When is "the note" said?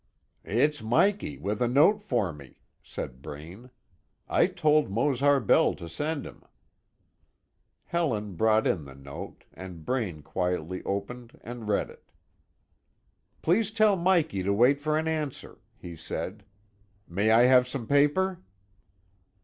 8.85-9.43